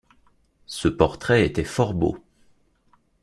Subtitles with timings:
[0.65, 2.17] Ce portrait était fort beau.